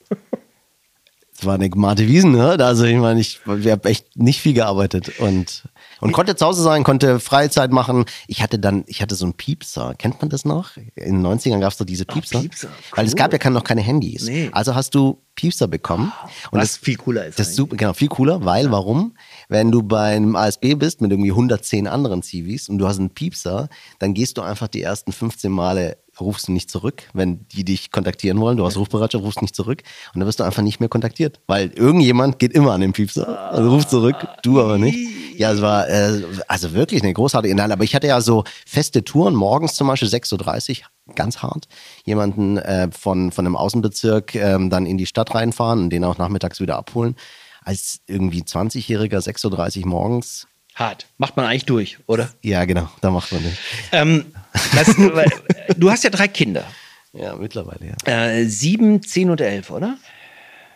[1.39, 2.57] Es war eine gemarte Wiesen, ne?
[2.59, 5.69] Also ich meine, ich, ich habe echt nicht viel gearbeitet und
[6.01, 8.05] und konnte zu Hause sein, konnte Freizeit machen.
[8.27, 9.95] Ich hatte dann, ich hatte so einen Piepser.
[9.97, 10.77] Kennt man das noch?
[10.95, 12.39] In den 90ern gab es doch diese Piepser.
[12.39, 12.69] Oh, Piepser.
[12.69, 12.99] Cool.
[12.99, 14.25] Weil es gab ja noch keine Handys.
[14.25, 14.51] Nee.
[14.53, 16.13] Also hast du Piepser bekommen.
[16.51, 17.39] Und Was das, viel cooler ist.
[17.39, 19.15] Das ist super, genau, viel cooler, weil warum?
[19.49, 23.69] Wenn du beim ASB bist mit irgendwie 110 anderen Zivis und du hast einen Piepser,
[24.01, 27.93] dann gehst du einfach die ersten 15 Male rufst du nicht zurück, wenn die dich
[27.93, 28.57] kontaktieren wollen.
[28.57, 29.83] Du hast Rufbereitschaft, rufst nicht zurück
[30.13, 33.53] und dann wirst du einfach nicht mehr kontaktiert, weil irgendjemand geht immer an den Piepser,
[33.53, 35.28] also ruft zurück, du aber nicht.
[35.39, 39.05] Ja, es war äh, also wirklich eine großartige Nein, aber ich hatte ja so feste
[39.05, 41.69] Touren, morgens zum Beispiel 6.30 Uhr, ganz hart,
[42.05, 46.19] jemanden äh, von, von einem Außenbezirk ähm, dann in die Stadt reinfahren und den auch
[46.19, 47.15] nachmittags wieder abholen.
[47.63, 51.07] Als irgendwie 20-Jähriger, 6.30 Uhr morgens, hart.
[51.19, 52.31] Macht man eigentlich durch, oder?
[52.43, 53.59] Ja, genau, da macht man nicht.
[53.93, 54.27] Ähm,
[54.75, 54.97] das,
[55.77, 56.65] du hast ja drei Kinder.
[57.13, 58.13] Ja, mittlerweile, ja.
[58.13, 59.99] Äh, sieben, zehn und elf, oder?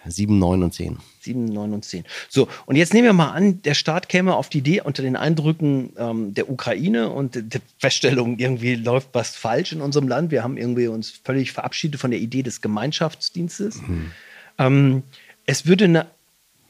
[0.07, 0.99] Sieben, neun und zehn.
[1.23, 2.05] Sieben, neun und zehn.
[2.29, 5.17] So, und jetzt nehmen wir mal an, der Staat käme auf die Idee unter den
[5.17, 10.31] Eindrücken ähm, der Ukraine und der Feststellung, irgendwie läuft was falsch in unserem Land.
[10.31, 13.81] Wir haben irgendwie uns völlig verabschiedet von der Idee des Gemeinschaftsdienstes.
[13.83, 14.13] Mhm.
[14.59, 15.03] Ähm,
[15.47, 16.07] es, würde eine,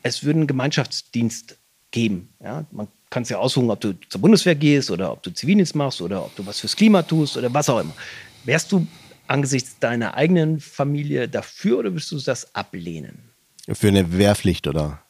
[0.02, 1.56] es würde einen Gemeinschaftsdienst
[1.90, 2.28] geben.
[2.42, 2.64] Ja?
[2.70, 6.24] Man kannst ja aussuchen, ob du zur Bundeswehr gehst oder ob du Zivildienst machst oder
[6.24, 7.94] ob du was fürs Klima tust oder was auch immer.
[8.44, 8.86] Wärst du
[9.28, 13.31] angesichts deiner eigenen Familie dafür oder würdest du das ablehnen?
[13.70, 15.03] Für eine Wehrpflicht oder?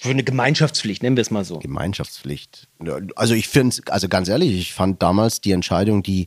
[0.00, 1.58] Für eine Gemeinschaftspflicht, nennen wir es mal so.
[1.58, 2.68] Gemeinschaftspflicht.
[3.16, 6.26] Also ich finde, also ganz ehrlich, ich fand damals die Entscheidung, die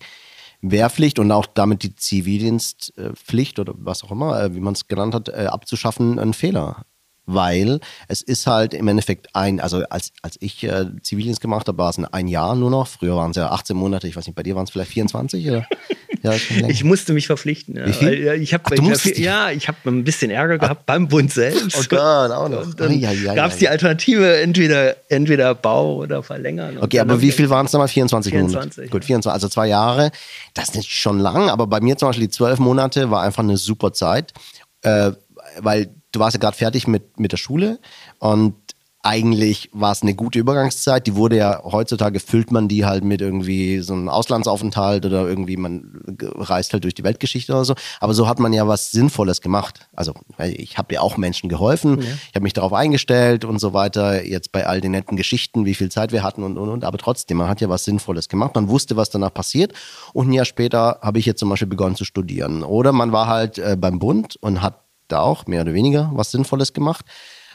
[0.61, 5.13] Wehrpflicht und auch damit die Zivildienstpflicht oder was auch immer, äh, wie man es genannt
[5.13, 6.85] hat, äh, abzuschaffen, ein Fehler
[7.25, 11.77] weil es ist halt im Endeffekt ein, also als, als ich äh, Zivildienst gemacht habe,
[11.77, 12.87] war es ein Jahr nur noch.
[12.87, 15.49] Früher waren es ja 18 Monate, ich weiß nicht, bei dir waren es vielleicht 24
[15.49, 15.67] oder?
[16.23, 16.33] Ja,
[16.69, 17.75] ich musste mich verpflichten.
[17.75, 18.25] Ja, Wie viel?
[18.25, 21.31] weil, ich Ach, du musst dich- ja, ich habe ein bisschen Ärger gehabt beim Bund
[21.31, 21.77] selbst.
[21.77, 22.65] Oh Gott, auch noch.
[22.65, 23.01] Und dann
[23.35, 26.77] gab es die Alternative, entweder, entweder Bau oder verlängern.
[26.79, 27.89] Okay, aber hab wie ich- viel waren es nochmal?
[27.89, 28.89] 24, 24, Monate.
[28.91, 30.11] Gut, 24, also zwei Jahre.
[30.53, 33.43] Das ist nicht schon lang, aber bei mir zum Beispiel die zwölf Monate war einfach
[33.43, 34.31] eine super Zeit,
[34.83, 35.11] äh,
[35.59, 37.79] weil du warst ja gerade fertig mit, mit der Schule
[38.19, 38.55] und
[39.03, 41.05] eigentlich war es eine gute Übergangszeit.
[41.05, 45.57] Die wurde ja heutzutage füllt man die halt mit irgendwie so einem Auslandsaufenthalt oder irgendwie
[45.57, 47.75] man reist halt durch die Weltgeschichte oder so.
[47.99, 49.89] Aber so hat man ja was Sinnvolles gemacht.
[49.93, 54.25] Also ich habe ja auch Menschen geholfen, ich habe mich darauf eingestellt und so weiter.
[54.25, 56.85] Jetzt bei all den netten Geschichten, wie viel Zeit wir hatten und und und.
[56.85, 58.55] Aber trotzdem, man hat ja was Sinnvolles gemacht.
[58.55, 59.73] Man wusste, was danach passiert.
[60.13, 62.63] Und ein Jahr später habe ich jetzt zum Beispiel begonnen zu studieren.
[62.63, 66.31] Oder man war halt äh, beim Bund und hat da auch mehr oder weniger was
[66.31, 67.05] Sinnvolles gemacht.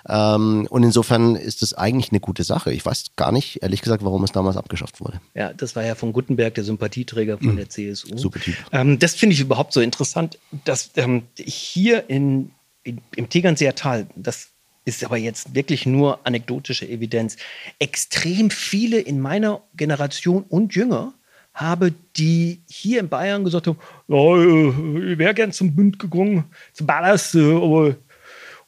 [0.08, 2.72] Ähm, und insofern ist es eigentlich eine gute Sache.
[2.72, 5.20] Ich weiß gar nicht, ehrlich gesagt, warum es damals abgeschafft wurde.
[5.34, 8.14] Ja, das war ja von Gutenberg, der Sympathieträger von der CSU.
[8.14, 8.18] Mhm.
[8.18, 8.54] Super Typ.
[8.72, 12.50] Ähm, das finde ich überhaupt so interessant, dass ähm, hier in,
[12.84, 14.48] in, im Tegernseer Tal, das
[14.84, 17.36] ist aber jetzt wirklich nur anekdotische Evidenz,
[17.78, 21.12] extrem viele in meiner Generation und jünger
[21.52, 26.44] habe, die hier in Bayern gesagt haben, ja, äh, ich wäre gern zum Bund gegangen,
[26.72, 27.96] zum Ballast, äh, aber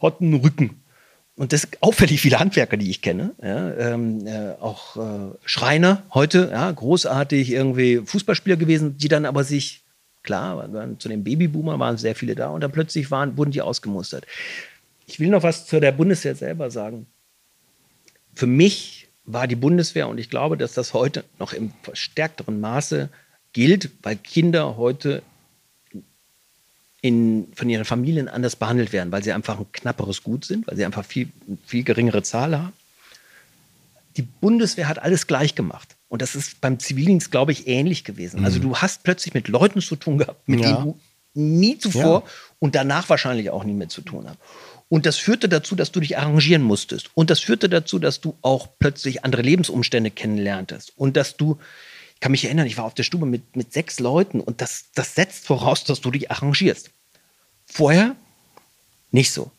[0.03, 0.80] hat einen Rücken.
[1.41, 6.51] Und das auffällig viele Handwerker, die ich kenne, ja, ähm, äh, auch äh, Schreiner heute,
[6.53, 9.81] ja, großartig irgendwie Fußballspieler gewesen, die dann aber sich,
[10.23, 14.27] klar, zu den Babyboomer waren sehr viele da und dann plötzlich waren, wurden die ausgemustert.
[15.07, 17.07] Ich will noch was zu der Bundeswehr selber sagen.
[18.35, 23.09] Für mich war die Bundeswehr, und ich glaube, dass das heute noch im verstärkteren Maße
[23.55, 25.23] gilt, weil Kinder heute
[27.03, 30.77] in, von ihren Familien anders behandelt werden, weil sie einfach ein knapperes Gut sind, weil
[30.77, 31.29] sie einfach viel,
[31.67, 32.73] viel geringere Zahl haben.
[34.17, 35.97] Die Bundeswehr hat alles gleich gemacht.
[36.09, 38.45] Und das ist beim Zivildienst, glaube ich, ähnlich gewesen.
[38.45, 40.73] Also du hast plötzlich mit Leuten zu tun gehabt, mit Ja.
[40.73, 40.99] denen du
[41.35, 42.31] nie zuvor Ja.
[42.59, 44.39] und danach wahrscheinlich auch nie mehr zu tun hast.
[44.89, 47.11] Und das führte dazu, dass du dich arrangieren musstest.
[47.15, 50.93] Und das führte dazu, dass du auch plötzlich andere Lebensumstände kennenlerntest.
[50.97, 51.59] Und dass du,
[52.21, 55.15] kann mich erinnern, ich war auf der Stube mit, mit sechs Leuten und das, das
[55.15, 56.91] setzt voraus, dass du dich arrangierst.
[57.67, 58.15] Vorher
[59.11, 59.51] nicht so.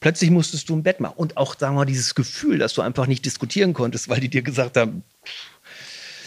[0.00, 1.14] Plötzlich musstest du ein Bett machen.
[1.16, 4.28] Und auch, sagen wir mal, dieses Gefühl, dass du einfach nicht diskutieren konntest, weil die
[4.28, 5.04] dir gesagt haben,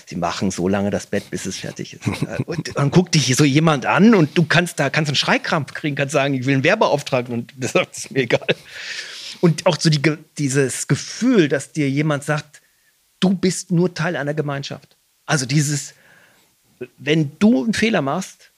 [0.05, 2.07] sie machen so lange das Bett, bis es fertig ist.
[2.45, 5.95] Und dann guckt dich so jemand an und du kannst da kannst einen Schreikrampf kriegen,
[5.95, 8.45] kannst sagen, ich will einen Werbeauftrag und das ist mir egal.
[9.41, 10.01] Und auch so die,
[10.37, 12.61] dieses Gefühl, dass dir jemand sagt,
[13.19, 14.95] du bist nur Teil einer Gemeinschaft.
[15.25, 15.93] Also dieses,
[16.97, 18.51] wenn du einen Fehler machst,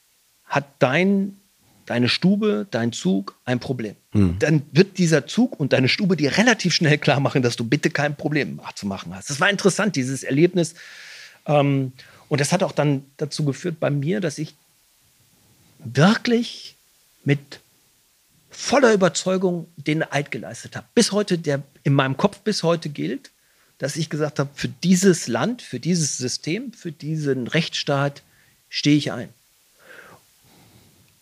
[0.46, 1.38] hat dein,
[1.86, 3.96] deine Stube, dein Zug ein Problem.
[4.40, 7.90] Dann wird dieser Zug und deine Stube dir relativ schnell klar machen, dass du bitte
[7.90, 9.30] kein Problem zu machen hast.
[9.30, 10.76] Das war interessant, dieses Erlebnis.
[11.46, 11.92] Ähm,
[12.30, 14.56] und das hat auch dann dazu geführt bei mir, dass ich
[15.80, 16.76] wirklich
[17.24, 17.60] mit
[18.50, 20.88] voller Überzeugung den Eid geleistet habe.
[20.96, 23.32] Bis heute, der in meinem Kopf bis heute gilt,
[23.78, 28.24] dass ich gesagt habe, für dieses Land, für dieses System, für diesen Rechtsstaat
[28.70, 29.30] stehe ich ein.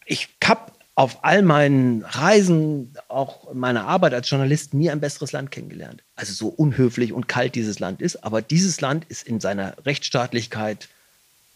[0.06, 5.32] Ich habe auf all meinen Reisen, auch in meiner Arbeit als Journalist, nie ein besseres
[5.32, 6.04] Land kennengelernt.
[6.16, 10.90] Also so unhöflich und kalt dieses Land ist, aber dieses Land ist in seiner Rechtsstaatlichkeit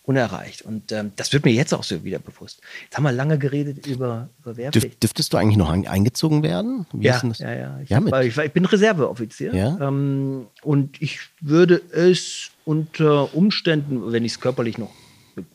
[0.07, 0.61] unerreicht.
[0.63, 2.61] Und ähm, das wird mir jetzt auch so wieder bewusst.
[2.85, 4.85] Jetzt haben wir lange geredet über, über Wehrpflicht.
[4.85, 6.87] Dürf, dürftest du eigentlich noch ein, eingezogen werden?
[6.93, 7.79] Wie Ja, ja, ja.
[7.83, 9.53] Ich, Ja, mit- ich, war- ich bin Reserveoffizier.
[9.53, 9.77] Ja?
[9.81, 14.91] Ähm, und ich würde es unter Umständen, wenn ich es körperlich noch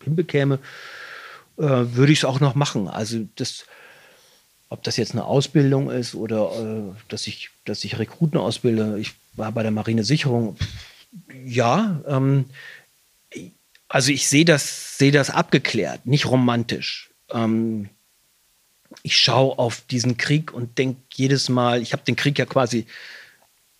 [0.05, 0.59] hinbekäme,
[1.57, 2.89] äh, würde ich es auch noch machen.
[2.89, 3.65] Also das,
[4.69, 6.51] ob das jetzt eine Ausbildung ist oder
[6.93, 8.99] äh, dass ich, dass ich Rekruten ausbilde.
[8.99, 10.57] Ich war bei der Marinesicherung.
[11.45, 12.45] Ja, ähm,
[13.93, 17.11] also ich sehe das, sehe das abgeklärt, nicht romantisch.
[17.31, 17.91] Ähm,
[19.03, 22.87] ich schaue auf diesen Krieg und denke jedes Mal, ich habe den Krieg ja quasi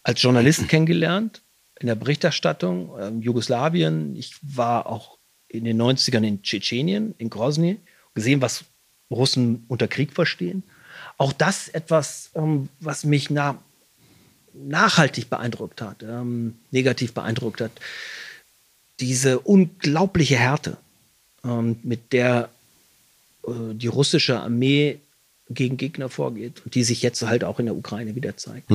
[0.03, 1.41] als Journalist kennengelernt,
[1.81, 4.15] in der Berichterstattung, ähm, Jugoslawien.
[4.15, 5.17] Ich war auch
[5.49, 7.79] in den 90ern in Tschetschenien, in Grozny,
[8.13, 8.65] gesehen, was
[9.11, 10.63] Russen unter Krieg verstehen.
[11.17, 13.57] Auch das etwas, ähm, was mich na,
[14.53, 17.73] nachhaltig beeindruckt hat, ähm, negativ beeindruckt hat.
[19.01, 20.77] Diese unglaubliche Härte,
[21.45, 22.51] ähm, mit der
[23.47, 24.99] äh, die russische Armee
[25.51, 28.71] gegen Gegner vorgeht und die sich jetzt halt auch in der Ukraine wieder zeigt.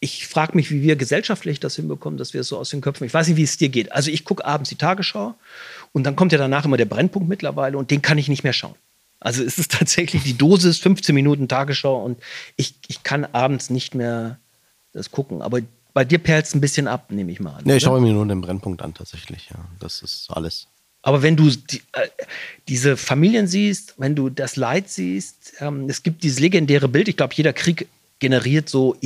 [0.00, 3.06] Ich frage mich, wie wir gesellschaftlich das hinbekommen, dass wir es so aus den Köpfen.
[3.06, 3.92] Ich weiß nicht, wie es dir geht.
[3.92, 5.34] Also ich gucke abends die Tagesschau
[5.92, 8.54] und dann kommt ja danach immer der Brennpunkt mittlerweile und den kann ich nicht mehr
[8.54, 8.76] schauen.
[9.20, 12.18] Also es ist tatsächlich die Dosis 15 Minuten Tagesschau und
[12.56, 14.38] ich, ich kann abends nicht mehr
[14.92, 15.42] das gucken.
[15.42, 15.60] Aber
[15.92, 17.62] bei dir perlt es ein bisschen ab, nehme ich mal an.
[17.64, 19.50] Nee, ich schaue mir nur den Brennpunkt an, tatsächlich.
[19.50, 19.64] Ja.
[19.78, 20.68] Das ist alles.
[21.02, 22.08] Aber wenn du die, äh,
[22.68, 27.16] diese Familien siehst, wenn du das Leid siehst, ähm, es gibt dieses legendäre Bild, ich
[27.16, 28.96] glaube, jeder Krieg generiert so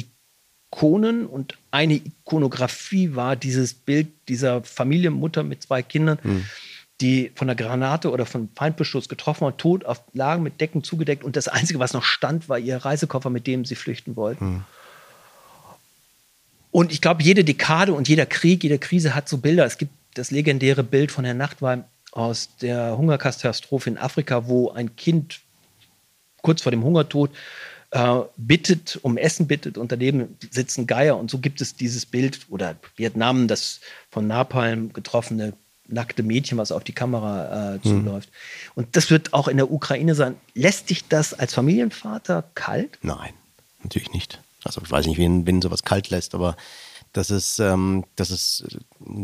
[0.75, 6.45] Ikonen und eine Ikonografie war dieses Bild dieser Familienmutter mit zwei Kindern, mhm.
[7.01, 11.23] die von der Granate oder von Feindbeschuss getroffen war, tot auf lagen mit Decken zugedeckt
[11.23, 14.45] und das Einzige, was noch stand, war ihr Reisekoffer, mit dem sie flüchten wollten.
[14.47, 14.65] Mhm.
[16.75, 19.65] Und ich glaube, jede Dekade und jeder Krieg, jede Krise hat so Bilder.
[19.65, 24.97] Es gibt das legendäre Bild von Herrn Nachtwein aus der Hungerkatastrophe in Afrika, wo ein
[24.97, 25.39] Kind
[26.43, 27.31] kurz vor dem Hungertod
[27.93, 31.17] äh, bittet, um Essen bittet und daneben sitzen Geier.
[31.17, 33.79] Und so gibt es dieses Bild oder Vietnam, das
[34.11, 35.53] von Napalm getroffene
[35.87, 38.31] nackte Mädchen, was auf die Kamera äh, zuläuft.
[38.31, 38.73] Mhm.
[38.75, 40.35] Und das wird auch in der Ukraine sein.
[40.55, 42.99] Lässt dich das als Familienvater kalt?
[43.01, 43.33] Nein,
[43.85, 44.41] natürlich nicht.
[44.65, 46.57] Also ich weiß nicht, wen, wen sowas kalt lässt, aber
[47.13, 48.67] das ist, ähm, das ist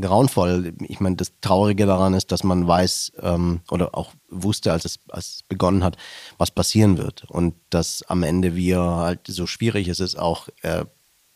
[0.00, 0.74] grauenvoll.
[0.86, 5.00] Ich meine, das Traurige daran ist, dass man weiß ähm, oder auch wusste, als es,
[5.08, 5.96] als es begonnen hat,
[6.38, 7.24] was passieren wird.
[7.28, 10.84] Und dass am Ende wir halt so schwierig es ist, auch äh,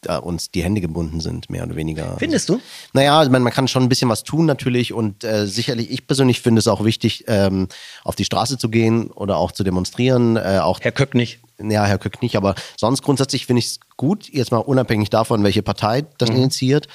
[0.06, 2.16] da uns die Hände gebunden sind, mehr oder weniger.
[2.18, 2.60] Findest du?
[2.92, 6.06] Naja, also man, man kann schon ein bisschen was tun natürlich und äh, sicherlich, ich
[6.06, 7.68] persönlich finde es auch wichtig, ähm,
[8.04, 10.36] auf die Straße zu gehen oder auch zu demonstrieren.
[10.36, 11.40] Äh, auch Herr Köck nicht.
[11.58, 15.44] Ja, Herr Köck nicht, aber sonst grundsätzlich finde ich es gut, jetzt mal unabhängig davon,
[15.44, 16.36] welche Partei das mhm.
[16.36, 16.88] initiiert.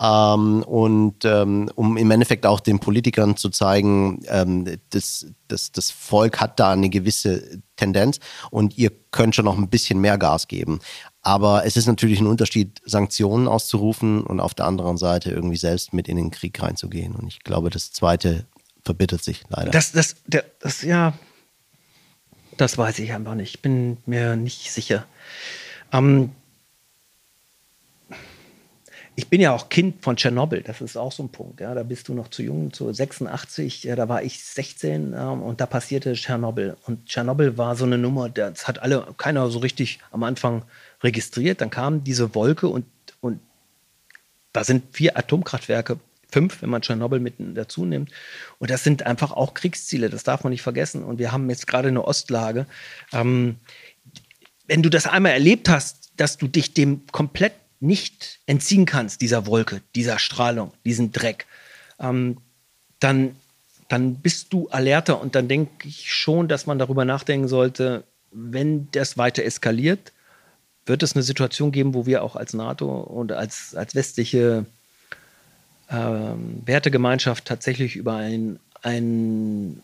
[0.00, 5.90] Ähm, und ähm, um im Endeffekt auch den Politikern zu zeigen, ähm, das, das, das
[5.90, 8.18] Volk hat da eine gewisse Tendenz
[8.50, 10.80] und ihr könnt schon noch ein bisschen mehr Gas geben.
[11.26, 15.94] Aber es ist natürlich ein Unterschied, Sanktionen auszurufen und auf der anderen Seite irgendwie selbst
[15.94, 17.14] mit in den Krieg reinzugehen.
[17.14, 18.44] Und ich glaube, das Zweite
[18.82, 19.70] verbittert sich leider.
[19.70, 21.14] Das, das, der, das, ja,
[22.58, 23.54] das weiß ich einfach nicht.
[23.54, 25.06] Ich bin mir nicht sicher.
[25.92, 26.32] Ähm,
[29.16, 31.60] ich bin ja auch Kind von Tschernobyl, das ist auch so ein Punkt.
[31.60, 35.42] Ja, da bist du noch zu jung, zu 86, ja, da war ich 16 ähm,
[35.42, 36.76] und da passierte Tschernobyl.
[36.86, 40.62] Und Tschernobyl war so eine Nummer, das hat alle, keiner so richtig am Anfang
[41.04, 41.60] registriert.
[41.60, 42.86] Dann kam diese Wolke und,
[43.20, 43.38] und
[44.52, 48.10] da sind vier Atomkraftwerke, fünf, wenn man Tschernobyl mit dazu nimmt.
[48.58, 51.04] Und das sind einfach auch Kriegsziele, das darf man nicht vergessen.
[51.04, 52.66] Und wir haben jetzt gerade eine Ostlage.
[53.12, 53.56] Ähm,
[54.66, 59.46] wenn du das einmal erlebt hast, dass du dich dem komplett nicht entziehen kannst, dieser
[59.46, 61.46] Wolke, dieser Strahlung, diesen Dreck,
[62.00, 62.38] ähm,
[62.98, 63.36] dann,
[63.88, 68.90] dann bist du alerter und dann denke ich schon, dass man darüber nachdenken sollte, wenn
[68.92, 70.13] das weiter eskaliert,
[70.86, 74.66] wird es eine Situation geben, wo wir auch als NATO und als, als westliche
[75.90, 79.80] ähm, Wertegemeinschaft tatsächlich über ein, ein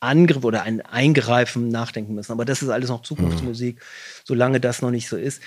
[0.00, 2.32] Angriff oder ein Eingreifen nachdenken müssen.
[2.32, 3.80] Aber das ist alles noch Zukunftsmusik, mhm.
[4.24, 5.40] solange das noch nicht so ist.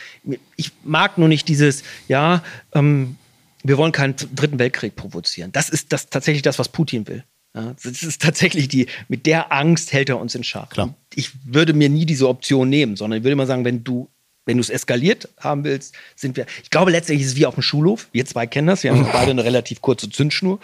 [0.55, 3.17] Ich mag nur nicht dieses, ja, ähm,
[3.63, 5.51] wir wollen keinen dritten Weltkrieg provozieren.
[5.51, 7.23] Das ist das tatsächlich das, was Putin will.
[7.53, 10.69] Ja, das ist tatsächlich die, mit der Angst hält er uns in Schach.
[10.69, 10.95] Klar.
[11.13, 14.09] Ich würde mir nie diese Option nehmen, sondern ich würde immer sagen, wenn du
[14.45, 16.45] wenn du es eskaliert haben willst, sind wir.
[16.63, 18.07] Ich glaube, letztendlich ist es wie auf dem Schulhof.
[18.11, 18.83] Wir zwei kennen das.
[18.83, 20.59] Wir haben beide eine relativ kurze Zündschnur.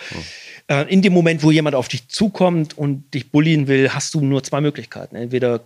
[0.68, 4.22] Äh, in dem Moment, wo jemand auf dich zukommt und dich bullien will, hast du
[4.22, 5.16] nur zwei Möglichkeiten.
[5.16, 5.62] Entweder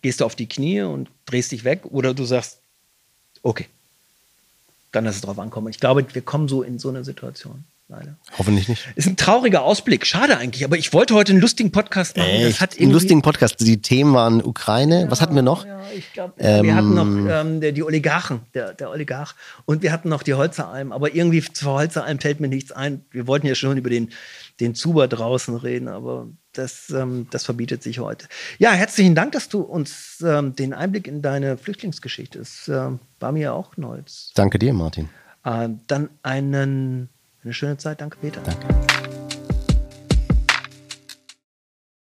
[0.00, 2.58] gehst du auf die Knie und drehst dich weg oder du sagst,
[3.42, 3.66] okay,
[4.90, 5.68] dann lass es drauf ankommen.
[5.68, 8.16] Ich glaube, wir kommen so in so eine Situation leider.
[8.38, 8.88] Hoffentlich nicht.
[8.96, 10.06] Ist ein trauriger Ausblick.
[10.06, 12.28] Schade eigentlich, aber ich wollte heute einen lustigen Podcast machen.
[12.60, 13.60] Hat einen lustigen Podcast.
[13.60, 15.02] Die Themen waren Ukraine.
[15.02, 15.66] Ja, Was hatten wir noch?
[15.66, 17.06] Ja, ich glaube, ähm, wir hatten noch
[17.40, 19.34] ähm, der, die Oligarchen, der, der Oligarch.
[19.64, 20.92] Und wir hatten noch die Holzeralm.
[20.92, 23.04] Aber irgendwie zu Holzeralm fällt mir nichts ein.
[23.10, 24.10] Wir wollten ja schon über den,
[24.60, 28.26] den Zuber draußen reden, aber das, ähm, das verbietet sich heute.
[28.58, 32.38] Ja, herzlichen Dank, dass du uns ähm, den Einblick in deine Flüchtlingsgeschichte.
[32.38, 32.90] Es äh,
[33.20, 34.00] war mir auch neu.
[34.34, 35.08] Danke dir, Martin.
[35.44, 37.08] Äh, dann einen
[37.44, 38.00] eine schöne Zeit.
[38.00, 38.40] Danke, Peter.
[38.40, 39.11] Danke.